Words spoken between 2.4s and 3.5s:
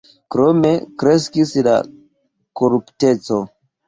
korupteco.